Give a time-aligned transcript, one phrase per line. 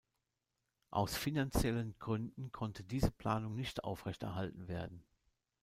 [0.89, 5.05] Aus finanziellen Gründen konnte diese Planung nicht aufrechterhalten werden.